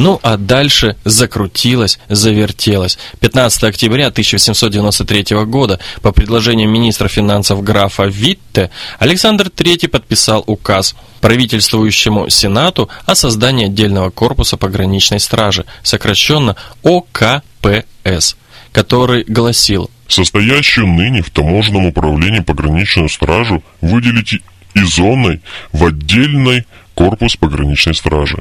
Ну 0.00 0.18
а 0.22 0.38
дальше 0.38 0.96
закрутилось, 1.04 1.98
завертелось. 2.08 2.98
15 3.20 3.64
октября 3.64 4.06
1793 4.06 5.44
года 5.44 5.78
по 6.00 6.10
предложению 6.10 6.70
министра 6.70 7.06
финансов 7.06 7.62
графа 7.62 8.04
Витте 8.04 8.70
Александр 8.98 9.48
III 9.48 9.88
подписал 9.88 10.42
указ 10.46 10.96
правительствующему 11.20 12.30
Сенату 12.30 12.88
о 13.04 13.14
создании 13.14 13.66
отдельного 13.66 14.08
корпуса 14.08 14.56
пограничной 14.56 15.20
стражи, 15.20 15.66
сокращенно 15.82 16.56
ОКПС, 16.82 18.36
который 18.72 19.24
гласил 19.24 19.90
состоящую 20.08 20.86
ныне 20.86 21.20
в 21.20 21.28
таможенном 21.28 21.84
управлении 21.84 22.40
пограничную 22.40 23.10
стражу 23.10 23.62
выделить 23.82 24.40
из 24.72 24.94
зоной 24.94 25.42
в 25.72 25.84
отдельной 25.84 26.64
корпус 27.00 27.34
пограничной 27.36 27.94
стражи. 27.94 28.36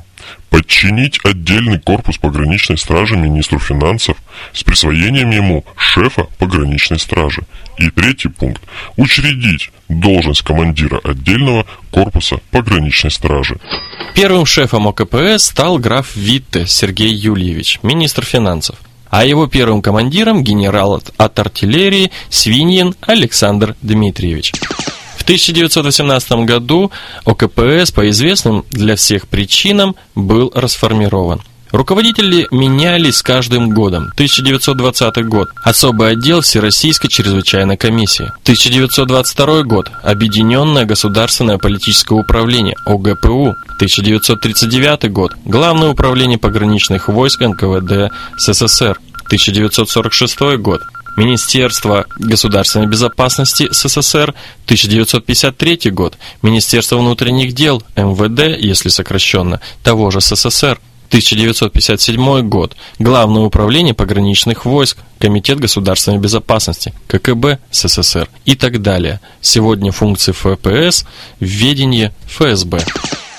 Подчинить 0.50 1.18
отдельный 1.24 1.80
корпус 1.80 2.18
пограничной 2.18 2.78
стражи 2.78 3.16
министру 3.16 3.58
финансов 3.58 4.18
с 4.52 4.66
присвоением 4.66 5.30
ему 5.30 5.64
шефа 5.78 6.28
пограничной 6.40 7.00
стражи. 7.00 7.44
И 7.78 7.90
третий 7.90 8.28
пункт. 8.28 8.62
Учредить 8.98 9.72
должность 9.88 10.42
командира 10.42 11.00
отдельного 11.06 11.66
корпуса 11.90 12.42
пограничной 12.52 13.12
стражи. 13.12 13.56
Первым 14.14 14.46
шефом 14.46 14.90
ОКПС 14.90 15.46
стал 15.46 15.78
граф 15.78 16.18
Витте 16.18 16.68
Сергей 16.68 17.14
Юльевич, 17.14 17.80
министр 17.82 18.26
финансов 18.26 18.76
а 19.10 19.26
его 19.26 19.48
первым 19.48 19.82
командиром 19.82 20.44
генерал 20.44 21.02
от 21.18 21.40
артиллерии 21.40 22.12
Свиньин 22.30 22.94
Александр 23.02 23.76
Дмитриевич. 23.82 24.52
1918 25.30 26.32
году 26.40 26.92
ОКПС 27.24 27.92
по 27.92 28.10
известным 28.10 28.66
для 28.72 28.96
всех 28.96 29.28
причинам 29.28 29.96
был 30.16 30.52
расформирован. 30.56 31.42
Руководители 31.72 32.48
менялись 32.50 33.18
с 33.18 33.22
каждым 33.22 33.70
годом. 33.70 34.06
1920 34.16 35.26
год. 35.28 35.50
Особый 35.64 36.14
отдел 36.14 36.42
Всероссийской 36.42 37.12
чрезвычайной 37.12 37.78
комиссии. 37.78 38.32
1922 38.42 39.62
год. 39.66 39.92
Объединенное 40.02 40.86
государственное 40.86 41.60
политическое 41.60 42.16
управление 42.16 42.76
ОГПУ. 42.88 43.56
1939 43.76 45.12
год. 45.12 45.34
Главное 45.46 45.90
управление 45.90 46.40
пограничных 46.40 47.08
войск 47.08 47.42
НКВД 47.42 48.12
СССР. 48.36 49.00
1946 49.28 50.58
год. 50.58 50.82
Министерство 51.18 52.06
государственной 52.18 52.88
безопасности 52.88 53.68
СССР, 53.72 54.34
1953 54.66 55.92
год, 55.92 56.18
Министерство 56.42 56.98
внутренних 56.98 57.54
дел, 57.54 57.84
МВД, 57.96 58.58
если 58.60 58.90
сокращенно, 58.90 59.60
того 59.84 60.12
же 60.12 60.22
СССР, 60.22 60.80
1957 61.10 62.48
год. 62.48 62.76
Главное 63.00 63.42
управление 63.42 63.94
пограничных 63.94 64.66
войск, 64.66 65.00
Комитет 65.18 65.60
государственной 65.60 66.20
безопасности, 66.20 66.94
ККБ 67.08 67.60
СССР 67.72 68.30
и 68.46 68.56
так 68.56 68.82
далее. 68.82 69.20
Сегодня 69.42 69.92
функции 69.92 70.32
ФПС 70.32 71.06
в 71.40 72.12
ФСБ. 72.28 72.86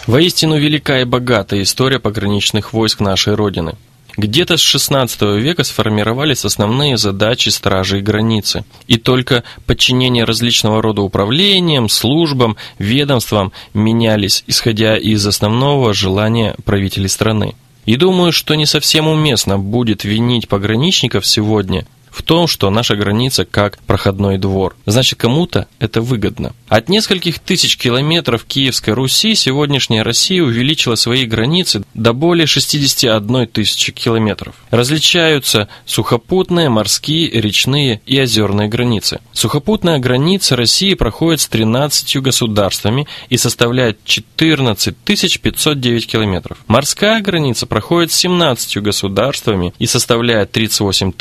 Воистину 0.06 0.58
велика 0.58 1.00
и 1.00 1.04
богатая 1.04 1.62
история 1.62 2.00
пограничных 2.00 2.72
войск 2.72 3.00
нашей 3.00 3.34
Родины. 3.34 3.76
Где-то 4.16 4.56
с 4.56 4.74
XVI 4.74 5.38
века 5.40 5.64
сформировались 5.64 6.44
основные 6.44 6.96
задачи 6.96 7.48
стражей 7.48 8.02
границы, 8.02 8.64
и 8.86 8.96
только 8.96 9.44
подчинение 9.66 10.24
различного 10.24 10.82
рода 10.82 11.02
управлениям, 11.02 11.88
службам, 11.88 12.56
ведомствам 12.78 13.52
менялись, 13.74 14.44
исходя 14.46 14.96
из 14.96 15.26
основного 15.26 15.94
желания 15.94 16.54
правителей 16.64 17.08
страны. 17.08 17.54
И 17.86 17.96
думаю, 17.96 18.32
что 18.32 18.54
не 18.54 18.66
совсем 18.66 19.08
уместно 19.08 19.58
будет 19.58 20.04
винить 20.04 20.48
пограничников 20.48 21.26
сегодня 21.26 21.86
в 22.10 22.22
том, 22.22 22.46
что 22.46 22.70
наша 22.70 22.96
граница 22.96 23.44
как 23.44 23.78
проходной 23.82 24.38
двор. 24.38 24.76
Значит, 24.86 25.18
кому-то 25.18 25.66
это 25.78 26.00
выгодно. 26.00 26.52
От 26.68 26.88
нескольких 26.88 27.38
тысяч 27.38 27.76
километров 27.76 28.44
Киевской 28.44 28.90
Руси 28.90 29.34
сегодняшняя 29.34 30.02
Россия 30.02 30.42
увеличила 30.42 30.94
свои 30.94 31.24
границы 31.26 31.82
до 31.94 32.12
более 32.12 32.46
61 32.46 33.46
тысячи 33.48 33.92
километров. 33.92 34.54
Различаются 34.70 35.68
сухопутные, 35.86 36.68
морские, 36.68 37.30
речные 37.30 38.00
и 38.06 38.20
озерные 38.20 38.68
границы. 38.68 39.20
Сухопутная 39.32 39.98
граница 39.98 40.56
России 40.56 40.94
проходит 40.94 41.40
с 41.40 41.48
13 41.48 42.18
государствами 42.18 43.06
и 43.28 43.36
составляет 43.36 44.04
14 44.04 44.96
509 44.96 46.06
километров. 46.06 46.58
Морская 46.66 47.20
граница 47.20 47.66
проходит 47.66 48.12
с 48.12 48.16
17 48.16 48.78
государствами 48.78 49.72
и 49.78 49.86
составляет 49.86 50.52
38 50.52 51.12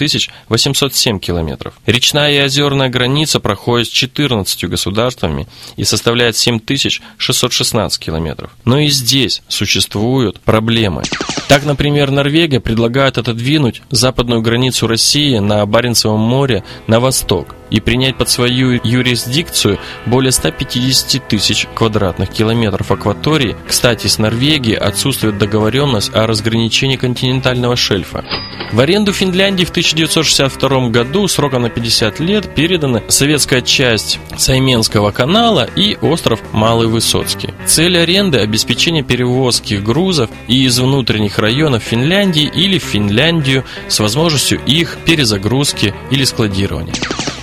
800 0.49 0.78
707 0.79 1.19
километров. 1.19 1.73
Речная 1.85 2.31
и 2.31 2.37
озерная 2.37 2.89
граница 2.89 3.39
проходит 3.39 3.87
с 3.87 3.91
14 3.91 4.65
государствами 4.65 5.47
и 5.75 5.83
составляет 5.83 6.37
7616 6.37 7.99
километров. 7.99 8.51
Но 8.63 8.79
и 8.79 8.87
здесь 8.87 9.41
существуют 9.47 10.39
проблемы. 10.39 11.03
Так, 11.49 11.65
например, 11.65 12.11
Норвегия 12.11 12.59
предлагает 12.59 13.17
отодвинуть 13.17 13.81
западную 13.89 14.43
границу 14.43 14.85
России 14.85 15.39
на 15.39 15.65
Баренцевом 15.65 16.19
море 16.19 16.63
на 16.85 16.99
восток 16.99 17.55
и 17.71 17.79
принять 17.79 18.17
под 18.17 18.29
свою 18.29 18.79
юрисдикцию 18.83 19.79
более 20.05 20.31
150 20.31 21.27
тысяч 21.27 21.67
квадратных 21.73 22.29
километров 22.29 22.91
акватории. 22.91 23.55
Кстати, 23.67 24.05
с 24.07 24.19
Норвегией 24.19 24.77
отсутствует 24.77 25.39
договоренность 25.39 26.13
о 26.13 26.27
разграничении 26.27 26.97
континентального 26.97 27.75
шельфа. 27.75 28.23
В 28.71 28.79
аренду 28.79 29.13
Финляндии 29.13 29.65
в 29.65 29.71
1962 29.71 30.89
году 30.89 31.27
сроком 31.27 31.63
на 31.63 31.69
50 31.69 32.19
лет 32.19 32.53
передана 32.53 33.01
советская 33.07 33.61
часть 33.61 34.19
Сайменского 34.37 35.09
канала 35.11 35.67
и 35.75 35.97
остров 36.01 36.39
Малый 36.51 36.87
Высоцкий. 36.87 37.53
Цель 37.65 37.97
аренды– 37.97 38.37
обеспечение 38.39 39.03
перевозки 39.03 39.75
грузов 39.75 40.29
из 40.47 40.77
внутренних 40.79 41.38
районов 41.39 41.83
Финляндии 41.83 42.43
или 42.43 42.77
в 42.79 42.83
Финляндию 42.83 43.65
с 43.87 43.99
возможностью 43.99 44.59
их 44.65 44.97
перезагрузки 45.05 45.93
или 46.11 46.23
складирования. 46.23 46.95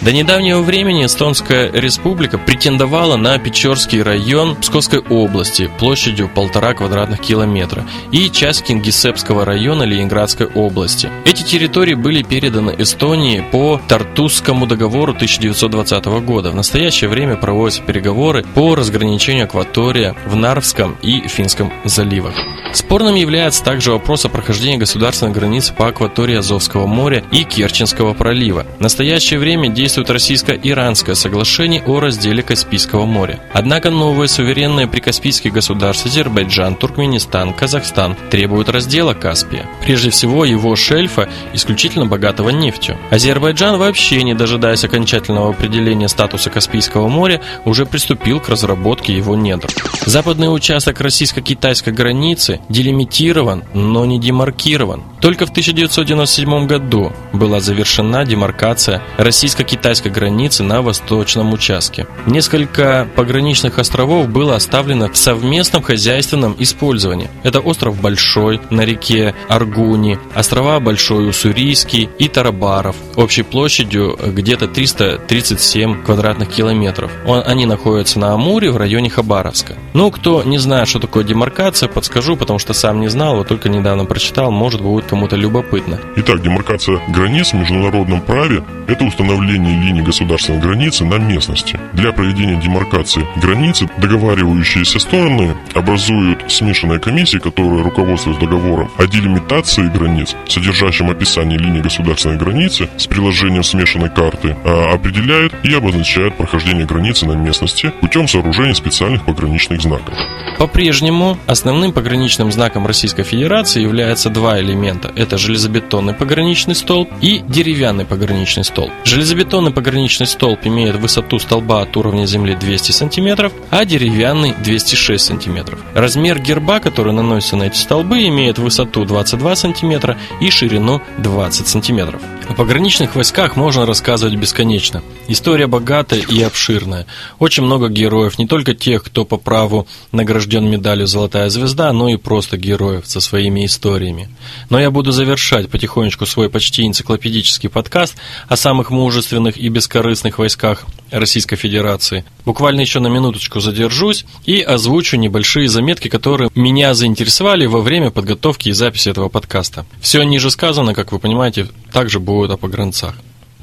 До 0.02 0.12
недавнего 0.12 0.60
времени 0.60 1.06
Эстонская 1.06 1.70
республика 1.72 2.38
претендовала 2.38 3.16
на 3.16 3.38
Печорский 3.38 4.02
район 4.02 4.54
Псковской 4.56 5.00
области 5.00 5.70
площадью 5.78 6.28
полтора 6.28 6.74
квадратных 6.74 7.20
километра 7.20 7.84
и 8.12 8.30
часть 8.30 8.64
Кингисеппского 8.64 9.44
района 9.44 9.84
Ленинградской 9.84 10.46
области. 10.46 11.10
Эти 11.24 11.42
территории 11.42 11.94
были 11.94 12.22
переданы 12.22 12.74
Эстонии 12.78 13.42
по 13.50 13.80
Тартусскому 13.88 14.66
договору 14.66 15.12
1920 15.12 16.04
года. 16.24 16.50
В 16.50 16.54
настоящее 16.54 17.08
время 17.08 17.36
проводятся 17.36 17.82
переговоры 17.82 18.44
по 18.54 18.74
разграничению 18.74 19.44
акватория 19.44 20.14
в 20.26 20.36
Нарвском 20.36 20.96
и 21.02 21.26
Финском 21.26 21.72
заливах. 21.84 22.34
Спорным 22.74 23.14
является 23.14 23.64
также 23.64 23.92
вопрос 23.92 24.26
о 24.26 24.28
прохождении 24.28 24.76
государственной 24.76 25.32
границы 25.32 25.72
по 25.72 25.88
акватории 25.88 26.36
Азовского 26.36 26.86
моря 26.86 27.24
и 27.32 27.44
Керченского 27.44 28.12
пролива. 28.12 28.66
В 28.78 28.82
настоящее 28.82 29.40
время 29.40 29.68
действует 29.70 29.85
действует 29.86 30.10
российско-иранское 30.10 31.14
соглашение 31.14 31.80
о 31.86 32.00
разделе 32.00 32.42
Каспийского 32.42 33.06
моря. 33.06 33.38
Однако 33.52 33.88
новые 33.88 34.26
суверенные 34.26 34.88
прикаспийские 34.88 35.52
государства 35.52 36.10
Азербайджан, 36.10 36.74
Туркменистан, 36.74 37.54
Казахстан 37.54 38.16
требуют 38.28 38.68
раздела 38.68 39.14
Каспия. 39.14 39.64
Прежде 39.84 40.10
всего 40.10 40.44
его 40.44 40.74
шельфа, 40.74 41.28
исключительно 41.52 42.04
богатого 42.04 42.50
нефтью. 42.50 42.98
Азербайджан 43.10 43.78
вообще, 43.78 44.24
не 44.24 44.34
дожидаясь 44.34 44.82
окончательного 44.82 45.50
определения 45.50 46.08
статуса 46.08 46.50
Каспийского 46.50 47.06
моря, 47.06 47.40
уже 47.64 47.86
приступил 47.86 48.40
к 48.40 48.48
разработке 48.48 49.16
его 49.16 49.36
недр. 49.36 49.68
Западный 50.04 50.52
участок 50.52 51.00
российско-китайской 51.00 51.90
границы 51.90 52.58
делимитирован, 52.68 53.62
но 53.72 54.04
не 54.04 54.18
демаркирован. 54.18 55.04
Только 55.20 55.46
в 55.46 55.50
1997 55.50 56.66
году 56.66 57.12
была 57.32 57.60
завершена 57.60 58.24
демаркация 58.24 59.00
российско-китайской 59.16 59.75
границы 60.10 60.62
на 60.62 60.82
восточном 60.82 61.52
участке. 61.52 62.06
Несколько 62.26 63.08
пограничных 63.14 63.78
островов 63.78 64.28
было 64.28 64.56
оставлено 64.56 65.08
в 65.08 65.16
совместном 65.16 65.82
хозяйственном 65.82 66.56
использовании. 66.58 67.30
Это 67.42 67.60
остров 67.60 68.00
Большой 68.00 68.60
на 68.70 68.82
реке 68.82 69.34
Аргуни, 69.48 70.18
острова 70.34 70.80
Большой 70.80 71.28
Уссурийский 71.28 72.08
и 72.18 72.28
Тарабаров, 72.28 72.96
общей 73.16 73.42
площадью 73.42 74.18
где-то 74.24 74.68
337 74.68 76.02
квадратных 76.02 76.48
километров. 76.48 77.10
Они 77.26 77.66
находятся 77.66 78.18
на 78.18 78.32
Амуре 78.34 78.70
в 78.70 78.76
районе 78.76 79.10
Хабаровска. 79.10 79.76
Ну, 79.94 80.10
кто 80.10 80.42
не 80.42 80.58
знает, 80.58 80.88
что 80.88 80.98
такое 80.98 81.24
демаркация, 81.24 81.88
подскажу, 81.88 82.36
потому 82.36 82.58
что 82.58 82.74
сам 82.74 83.00
не 83.00 83.08
знал, 83.08 83.36
вот 83.36 83.48
только 83.48 83.68
недавно 83.68 84.04
прочитал, 84.04 84.50
может 84.50 84.80
будет 84.80 85.06
кому-то 85.06 85.36
любопытно. 85.36 85.98
Итак, 86.16 86.42
демаркация 86.42 87.00
границ 87.08 87.52
в 87.52 87.54
международном 87.54 88.20
праве– 88.20 88.64
это 88.86 89.04
установление 89.04 89.65
линии 89.74 90.02
государственной 90.02 90.60
границы 90.60 91.04
на 91.04 91.16
местности. 91.16 91.78
Для 91.92 92.12
проведения 92.12 92.60
демаркации 92.60 93.26
границы 93.36 93.88
договаривающиеся 93.98 94.98
стороны 94.98 95.54
образуют 95.74 96.50
смешанные 96.50 96.98
комиссии, 96.98 97.38
которые 97.38 97.82
руководствуются 97.82 98.44
договором 98.44 98.90
о 98.98 99.06
делимитации 99.06 99.88
границ, 99.88 100.34
содержащим 100.48 101.10
описание 101.10 101.58
линии 101.58 101.80
государственной 101.80 102.36
границы 102.36 102.88
с 102.96 103.06
приложением 103.06 103.62
смешанной 103.62 104.10
карты, 104.10 104.56
а, 104.64 104.94
определяют 104.94 105.54
и 105.62 105.74
обозначают 105.74 106.36
прохождение 106.36 106.86
границы 106.86 107.26
на 107.26 107.32
местности 107.32 107.92
путем 108.00 108.28
сооружения 108.28 108.74
специальных 108.74 109.24
пограничных 109.24 109.82
знаков. 109.82 110.14
По-прежнему 110.58 111.38
основным 111.46 111.92
пограничным 111.92 112.52
знаком 112.52 112.86
Российской 112.86 113.24
Федерации 113.24 113.82
являются 113.82 114.30
два 114.30 114.60
элемента. 114.60 115.12
Это 115.16 115.38
железобетонный 115.38 116.14
пограничный 116.14 116.74
столб 116.74 117.10
и 117.20 117.42
деревянный 117.48 118.04
пограничный 118.04 118.64
столб. 118.64 118.92
Железобетонный 119.04 119.55
пограничный 119.72 120.26
столб 120.26 120.60
имеет 120.64 120.96
высоту 120.96 121.38
столба 121.38 121.82
от 121.82 121.96
уровня 121.96 122.26
земли 122.26 122.54
200 122.54 122.92
см, 122.92 123.50
а 123.70 123.84
деревянный 123.84 124.54
206 124.62 125.24
см. 125.24 125.78
Размер 125.94 126.38
герба, 126.40 126.80
который 126.80 127.12
наносится 127.12 127.56
на 127.56 127.64
эти 127.64 127.76
столбы, 127.76 128.26
имеет 128.26 128.58
высоту 128.58 129.04
22 129.04 129.56
см 129.56 130.16
и 130.40 130.50
ширину 130.50 131.00
20 131.18 131.66
см. 131.66 132.18
О 132.48 132.54
пограничных 132.54 133.16
войсках 133.16 133.56
можно 133.56 133.86
рассказывать 133.86 134.36
бесконечно. 134.36 135.02
История 135.26 135.66
богатая 135.66 136.20
и 136.20 136.42
обширная. 136.42 137.06
Очень 137.38 137.64
много 137.64 137.88
героев, 137.88 138.38
не 138.38 138.46
только 138.46 138.74
тех, 138.74 139.02
кто 139.02 139.24
по 139.24 139.36
праву 139.36 139.86
награжден 140.12 140.68
медалью 140.68 141.06
«Золотая 141.06 141.50
звезда», 141.50 141.92
но 141.92 142.08
и 142.08 142.16
просто 142.16 142.56
героев 142.56 143.04
со 143.06 143.20
своими 143.20 143.66
историями. 143.66 144.28
Но 144.70 144.78
я 144.78 144.90
буду 144.90 145.10
завершать 145.12 145.68
потихонечку 145.68 146.26
свой 146.26 146.48
почти 146.48 146.86
энциклопедический 146.86 147.68
подкаст 147.68 148.16
о 148.48 148.56
самых 148.56 148.90
мужественных 148.90 149.45
и 149.50 149.68
бескорыстных 149.68 150.38
войсках 150.38 150.84
Российской 151.10 151.56
Федерации. 151.56 152.24
Буквально 152.44 152.80
еще 152.80 153.00
на 153.00 153.08
минуточку 153.08 153.60
задержусь 153.60 154.24
и 154.44 154.60
озвучу 154.60 155.16
небольшие 155.16 155.68
заметки, 155.68 156.08
которые 156.08 156.50
меня 156.54 156.94
заинтересовали 156.94 157.66
во 157.66 157.80
время 157.80 158.10
подготовки 158.10 158.70
и 158.70 158.72
записи 158.72 159.08
этого 159.08 159.28
подкаста. 159.28 159.86
Все 160.00 160.22
ниже 160.22 160.50
сказано, 160.50 160.94
как 160.94 161.12
вы 161.12 161.18
понимаете, 161.18 161.68
также 161.92 162.18
будет 162.18 162.50
о 162.50 162.56
погранцах. 162.56 163.14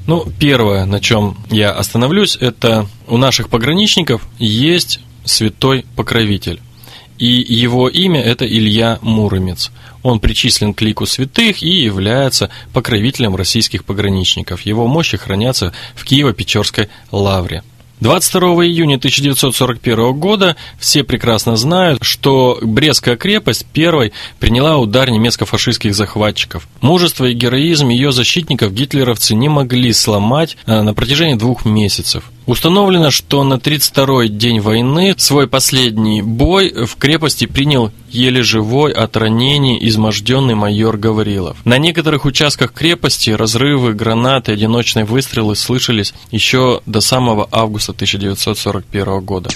Ну, 0.05 0.25
первое, 0.39 0.86
на 0.86 0.99
чем 0.99 1.38
я 1.49 1.71
остановлюсь, 1.71 2.36
это 2.36 2.88
у 3.07 3.17
наших 3.17 3.49
пограничников 3.49 4.21
есть 4.38 4.99
святой 5.23 5.86
покровитель. 5.95 6.60
И 7.23 7.41
его 7.55 7.88
имя 7.88 8.21
это 8.21 8.45
Илья 8.45 8.99
Муромец. 9.01 9.71
Он 10.01 10.19
причислен 10.19 10.73
к 10.73 10.81
лику 10.81 11.05
святых 11.05 11.63
и 11.63 11.69
является 11.69 12.49
покровителем 12.73 13.38
российских 13.38 13.86
пограничников. 13.86 14.63
Его 14.63 14.88
мощи 14.88 15.15
хранятся 15.15 15.71
в 15.95 16.03
Киево-Печорской 16.03 16.89
лавре. 17.12 17.63
22 17.99 18.65
июня 18.65 18.95
1941 18.95 20.13
года 20.13 20.56
все 20.77 21.03
прекрасно 21.03 21.56
знают, 21.56 22.03
что 22.03 22.60
Брестская 22.62 23.15
крепость 23.15 23.65
первой 23.65 24.12
приняла 24.39 24.77
удар 24.77 25.10
немецко-фашистских 25.10 25.95
захватчиков. 25.95 26.67
Мужество 26.82 27.25
и 27.25 27.34
героизм 27.34 27.89
ее 27.89 28.12
защитников 28.12 28.73
гитлеровцы 28.73 29.36
не 29.36 29.47
могли 29.47 29.93
сломать 29.93 30.58
э, 30.65 30.82
на 30.82 30.93
протяжении 30.93 31.36
двух 31.36 31.65
месяцев. 31.65 32.23
Установлено, 32.45 33.10
что 33.10 33.43
на 33.43 33.53
32-й 33.53 34.27
день 34.27 34.60
войны 34.60 35.15
свой 35.17 35.47
последний 35.47 36.21
бой 36.21 36.86
в 36.86 36.97
крепости 36.97 37.45
принял 37.45 37.91
еле 38.13 38.43
живой 38.43 38.91
от 38.91 39.17
ранений 39.17 39.78
изможденный 39.88 40.56
майор 40.56 40.97
Гаврилов. 40.97 41.58
На 41.65 41.78
некоторых 41.78 42.26
участках 42.26 42.73
крепости 42.73 43.32
разрывы, 43.32 43.93
гранаты, 43.93 44.52
одиночные 44.52 45.06
выстрелы 45.06 45.56
слышались 45.56 46.13
еще 46.32 46.82
до 46.86 47.02
самого 47.02 47.47
августа 47.52 47.91
1941 47.91 49.19
года. 49.21 49.49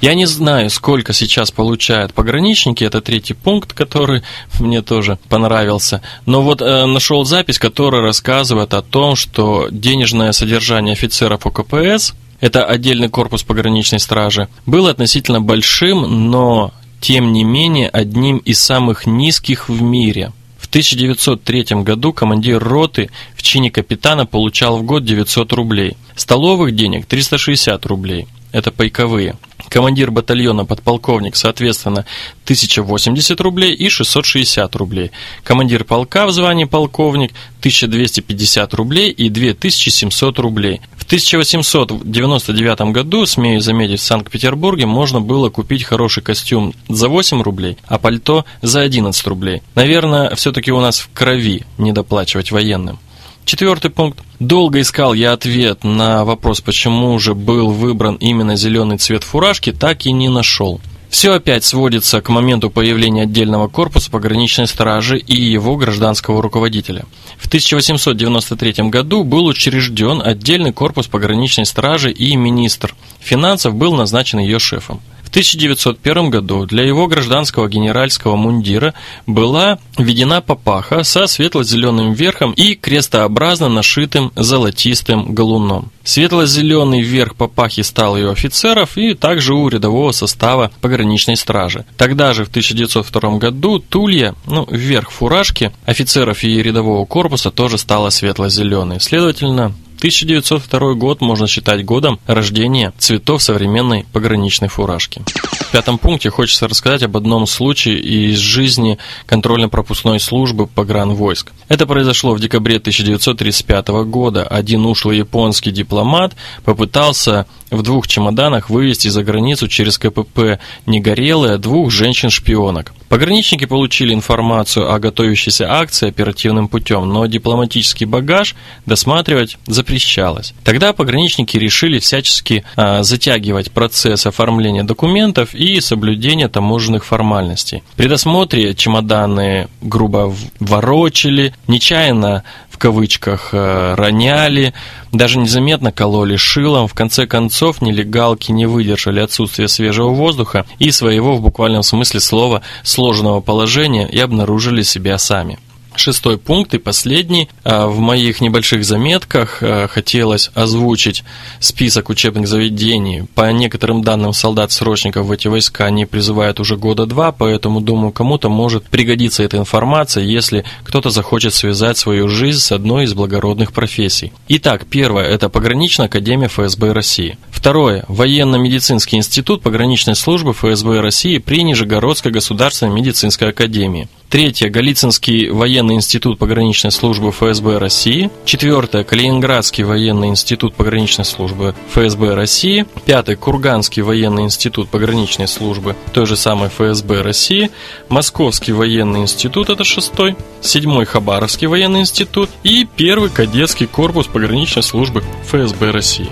Я 0.00 0.14
не 0.14 0.24
знаю, 0.24 0.70
сколько 0.70 1.12
сейчас 1.12 1.50
получают 1.50 2.14
пограничники, 2.14 2.82
это 2.84 3.02
третий 3.02 3.34
пункт, 3.34 3.74
который 3.74 4.22
мне 4.60 4.80
тоже 4.82 5.18
понравился. 5.28 6.00
Но 6.24 6.42
вот 6.42 6.62
э, 6.62 6.86
нашел 6.86 7.24
запись, 7.24 7.58
которая 7.58 8.00
рассказывает 8.00 8.72
о 8.72 8.82
том, 8.82 9.14
что 9.14 9.68
денежное 9.70 10.32
содержание 10.32 10.94
офицеров 10.94 11.46
ОКПС, 11.46 12.14
это 12.40 12.64
отдельный 12.64 13.10
корпус 13.10 13.42
пограничной 13.42 14.00
стражи, 14.00 14.48
было 14.64 14.90
относительно 14.90 15.42
большим, 15.42 16.30
но 16.30 16.72
тем 17.00 17.32
не 17.32 17.44
менее 17.44 17.88
одним 17.88 18.38
из 18.38 18.60
самых 18.60 19.06
низких 19.06 19.68
в 19.68 19.82
мире. 19.82 20.32
В 20.58 20.66
1903 20.66 21.82
году 21.82 22.12
командир 22.12 22.62
роты 22.62 23.10
в 23.34 23.42
чине 23.42 23.70
капитана 23.70 24.26
получал 24.26 24.78
в 24.78 24.82
год 24.84 25.04
900 25.04 25.52
рублей, 25.52 25.96
столовых 26.14 26.74
денег 26.76 27.06
360 27.06 27.84
рублей, 27.86 28.28
это 28.52 28.70
пайковые– 28.70 29.36
командир 29.70 30.10
батальона 30.10 30.66
подполковник, 30.66 31.36
соответственно, 31.36 32.04
1080 32.44 33.40
рублей 33.40 33.72
и 33.72 33.88
660 33.88 34.76
рублей. 34.76 35.12
Командир 35.44 35.84
полка 35.84 36.26
в 36.26 36.32
звании 36.32 36.64
полковник 36.64 37.30
1250 37.60 38.74
рублей 38.74 39.10
и 39.10 39.30
2700 39.30 40.38
рублей. 40.40 40.82
В 40.96 41.04
1899 41.04 42.80
году, 42.92 43.24
смею 43.26 43.60
заметить, 43.60 44.00
в 44.00 44.04
Санкт-Петербурге 44.04 44.86
можно 44.86 45.20
было 45.20 45.48
купить 45.48 45.84
хороший 45.84 46.22
костюм 46.22 46.74
за 46.88 47.08
8 47.08 47.40
рублей, 47.42 47.78
а 47.86 47.98
пальто 47.98 48.44
за 48.62 48.80
11 48.80 49.26
рублей. 49.26 49.62
Наверное, 49.74 50.34
все-таки 50.34 50.72
у 50.72 50.80
нас 50.80 50.98
в 50.98 51.08
крови 51.12 51.64
недоплачивать 51.78 52.50
военным. 52.50 52.98
Четвертый 53.44 53.90
пункт. 53.90 54.20
Долго 54.38 54.80
искал 54.80 55.12
я 55.14 55.32
ответ 55.32 55.84
на 55.84 56.24
вопрос, 56.24 56.60
почему 56.60 57.18
же 57.18 57.34
был 57.34 57.70
выбран 57.70 58.14
именно 58.16 58.56
зеленый 58.56 58.98
цвет 58.98 59.24
фуражки, 59.24 59.72
так 59.72 60.06
и 60.06 60.12
не 60.12 60.28
нашел. 60.28 60.80
Все 61.10 61.34
опять 61.34 61.64
сводится 61.64 62.20
к 62.20 62.28
моменту 62.28 62.70
появления 62.70 63.22
отдельного 63.22 63.66
корпуса 63.66 64.10
пограничной 64.12 64.68
стражи 64.68 65.18
и 65.18 65.34
его 65.34 65.76
гражданского 65.76 66.40
руководителя. 66.40 67.04
В 67.36 67.48
1893 67.48 68.88
году 68.90 69.24
был 69.24 69.46
учрежден 69.46 70.22
отдельный 70.24 70.72
корпус 70.72 71.08
пограничной 71.08 71.66
стражи 71.66 72.12
и 72.12 72.36
министр 72.36 72.94
финансов 73.18 73.74
был 73.74 73.94
назначен 73.94 74.38
ее 74.38 74.60
шефом. 74.60 75.00
В 75.30 75.32
1901 75.32 76.28
году 76.28 76.66
для 76.66 76.84
его 76.84 77.06
гражданского 77.06 77.68
генеральского 77.68 78.34
мундира 78.34 78.94
была 79.28 79.78
введена 79.96 80.40
папаха 80.40 81.04
со 81.04 81.28
светло-зеленым 81.28 82.14
верхом 82.14 82.50
и 82.50 82.74
крестообразно 82.74 83.68
нашитым 83.68 84.32
золотистым 84.34 85.32
галуном. 85.32 85.92
Светло-зеленый 86.02 87.02
верх 87.02 87.36
папахи 87.36 87.82
стал 87.82 88.16
и 88.16 88.24
у 88.24 88.32
офицеров, 88.32 88.98
и 88.98 89.14
также 89.14 89.54
у 89.54 89.68
рядового 89.68 90.10
состава 90.10 90.72
пограничной 90.80 91.36
стражи. 91.36 91.84
Тогда 91.96 92.32
же, 92.32 92.44
в 92.44 92.48
1902 92.48 93.38
году, 93.38 93.78
тулья, 93.78 94.34
ну, 94.46 94.66
верх 94.68 95.12
фуражки 95.12 95.70
офицеров 95.86 96.42
и 96.42 96.60
рядового 96.60 97.06
корпуса 97.06 97.52
тоже 97.52 97.78
стала 97.78 98.10
светло-зеленой. 98.10 98.98
Следовательно, 98.98 99.74
1902 100.00 100.94
год 100.94 101.20
можно 101.20 101.46
считать 101.46 101.84
годом 101.84 102.18
рождения 102.26 102.94
цветов 102.96 103.42
современной 103.42 104.06
пограничной 104.14 104.68
фуражки. 104.68 105.22
В 105.70 105.72
пятом 105.72 105.98
пункте 105.98 106.30
хочется 106.30 106.66
рассказать 106.66 107.02
об 107.02 107.18
одном 107.18 107.46
случае 107.46 108.00
из 108.00 108.38
жизни 108.38 108.96
контрольно-пропускной 109.26 110.18
службы 110.18 110.66
погранвойск. 110.66 111.52
Это 111.68 111.86
произошло 111.86 112.34
в 112.34 112.40
декабре 112.40 112.78
1935 112.78 113.88
года. 114.06 114.42
Один 114.42 114.86
ушлый 114.86 115.18
японский 115.18 115.70
дипломат 115.70 116.34
попытался 116.64 117.46
в 117.70 117.82
двух 117.82 118.08
чемоданах 118.08 118.70
вывести 118.70 119.08
за 119.08 119.22
границу 119.22 119.68
через 119.68 119.98
КПП 119.98 120.58
«Негорелые» 120.86 121.58
двух 121.58 121.90
женщин-шпионок. 121.90 122.92
Пограничники 123.08 123.64
получили 123.64 124.14
информацию 124.14 124.92
о 124.92 124.98
готовящейся 124.98 125.70
акции 125.70 126.08
оперативным 126.08 126.68
путем, 126.68 127.08
но 127.08 127.26
дипломатический 127.26 128.04
багаж 128.04 128.54
досматривать 128.86 129.58
запрещалось. 129.90 130.54
Тогда 130.62 130.92
пограничники 130.92 131.56
решили 131.56 131.98
всячески 131.98 132.64
а, 132.76 133.02
затягивать 133.02 133.72
процесс 133.72 134.26
оформления 134.26 134.84
документов 134.84 135.54
и 135.54 135.80
соблюдения 135.80 136.48
таможенных 136.48 137.04
формальностей. 137.04 137.82
При 137.96 138.06
досмотре 138.06 138.74
чемоданы 138.74 139.68
грубо 139.82 140.32
ворочили, 140.60 141.54
нечаянно 141.66 142.44
кавычках 142.80 143.50
э, 143.52 143.94
роняли, 143.94 144.72
даже 145.12 145.38
незаметно 145.38 145.92
кололи 145.92 146.36
шилом. 146.36 146.88
В 146.88 146.94
конце 146.94 147.26
концов, 147.26 147.82
нелегалки 147.82 148.50
не 148.52 148.66
выдержали 148.66 149.20
отсутствия 149.20 149.68
свежего 149.68 150.08
воздуха 150.08 150.64
и 150.78 150.90
своего 150.90 151.36
в 151.36 151.42
буквальном 151.42 151.82
смысле 151.82 152.20
слова 152.20 152.62
сложного 152.82 153.40
положения 153.40 154.08
и 154.08 154.18
обнаружили 154.18 154.82
себя 154.82 155.18
сами. 155.18 155.58
Шестой 156.00 156.38
пункт 156.38 156.72
и 156.72 156.78
последний. 156.78 157.50
А, 157.62 157.86
в 157.86 157.98
моих 157.98 158.40
небольших 158.40 158.86
заметках 158.86 159.58
а, 159.60 159.86
хотелось 159.86 160.50
озвучить 160.54 161.24
список 161.58 162.08
учебных 162.08 162.48
заведений. 162.48 163.24
По 163.34 163.52
некоторым 163.52 164.02
данным 164.02 164.32
солдат-срочников 164.32 165.26
в 165.26 165.30
эти 165.30 165.48
войска 165.48 165.84
они 165.84 166.06
призывают 166.06 166.58
уже 166.58 166.78
года 166.78 167.04
два, 167.04 167.32
поэтому, 167.32 167.82
думаю, 167.82 168.12
кому-то 168.12 168.48
может 168.48 168.84
пригодиться 168.84 169.42
эта 169.42 169.58
информация, 169.58 170.24
если 170.24 170.64
кто-то 170.84 171.10
захочет 171.10 171.52
связать 171.52 171.98
свою 171.98 172.28
жизнь 172.28 172.60
с 172.60 172.72
одной 172.72 173.04
из 173.04 173.12
благородных 173.12 173.74
профессий. 173.74 174.32
Итак, 174.48 174.86
первое– 174.88 175.24
это 175.26 175.50
Пограничная 175.50 176.06
академия 176.06 176.48
ФСБ 176.48 176.92
России. 176.92 177.36
Второе– 177.50 178.06
Военно-медицинский 178.08 179.18
институт 179.18 179.60
пограничной 179.60 180.16
службы 180.16 180.54
ФСБ 180.54 181.00
России 181.00 181.36
при 181.36 181.62
Нижегородской 181.62 182.32
государственной 182.32 182.94
медицинской 182.94 183.50
академии. 183.50 184.08
Третье. 184.30 184.70
Галицинский 184.70 185.50
военный 185.50 185.96
институт 185.96 186.38
пограничной 186.38 186.92
службы 186.92 187.32
ФСБ 187.32 187.78
России. 187.78 188.30
Четвертое. 188.44 189.02
Калининградский 189.02 189.82
военный 189.82 190.28
институт 190.28 190.76
пограничной 190.76 191.24
службы 191.24 191.74
ФСБ 191.92 192.36
России. 192.36 192.86
Пятый. 193.04 193.34
Курганский 193.34 194.02
военный 194.02 194.44
институт 194.44 194.88
пограничной 194.88 195.48
службы 195.48 195.96
той 196.12 196.26
же 196.26 196.36
самой 196.36 196.68
ФСБ 196.68 197.22
России. 197.22 197.72
Московский 198.08 198.70
военный 198.70 199.22
институт, 199.22 199.68
это 199.68 199.82
шестой. 199.82 200.36
Седьмой. 200.60 201.06
Хабаровский 201.06 201.66
военный 201.66 202.02
институт. 202.02 202.50
И 202.62 202.86
первый 202.96 203.30
кадетский 203.30 203.88
корпус 203.88 204.28
пограничной 204.28 204.84
службы 204.84 205.24
ФСБ 205.48 205.90
России. 205.90 206.30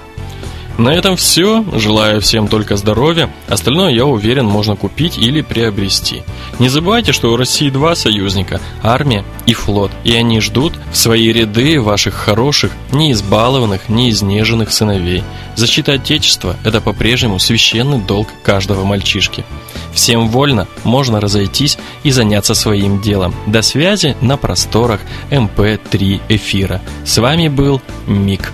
На 0.79 0.91
этом 0.91 1.17
все. 1.17 1.65
Желаю 1.73 2.21
всем 2.21 2.47
только 2.47 2.77
здоровья. 2.77 3.29
Остальное, 3.49 3.91
я 3.91 4.07
уверен, 4.07 4.47
можно 4.47 4.77
купить 4.77 5.19
или 5.19 5.41
приобрести. 5.41 6.23
Не 6.61 6.69
забывайте, 6.69 7.13
что 7.13 7.33
у 7.33 7.37
России 7.37 7.69
два 7.69 7.97
союзника– 7.97 8.61
армия 8.83 9.25
и 9.45 9.55
флот. 9.55 9.91
И 10.05 10.15
они 10.15 10.41
ждут 10.41 10.75
в 10.93 10.97
свои 10.97 11.33
ряды 11.33 11.81
ваших 11.81 12.15
хороших, 12.15 12.71
не 12.93 13.11
избалованных, 13.11 13.89
не 13.89 14.11
изнеженных 14.11 14.71
сыновей. 14.73 15.25
Защита 15.57 15.95
Отечества– 15.95 16.55
это 16.65 16.81
по-прежнему 16.81 17.41
священный 17.41 17.99
долг 18.01 18.29
каждого 18.45 18.85
мальчишки. 18.85 19.45
Всем 19.93 20.29
вольно, 20.29 20.69
можно 20.85 21.21
разойтись 21.21 21.77
и 22.05 22.13
заняться 22.13 22.55
своим 22.55 23.01
делом. 23.01 23.35
До 23.47 23.63
связи 23.63 24.17
на 24.21 24.37
просторах 24.37 25.01
МП3 25.33 26.21
эфира. 26.29 26.81
С 27.05 27.19
вами 27.19 27.49
был 27.49 27.83
Мик. 28.07 28.53